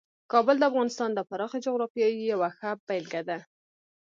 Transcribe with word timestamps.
کابل 0.31 0.55
د 0.59 0.63
افغانستان 0.71 1.09
د 1.13 1.19
پراخې 1.29 1.59
جغرافیې 1.65 2.07
یوه 2.31 2.49
ښه 2.57 2.71
بېلګه 2.87 3.21
ده. 3.29 3.37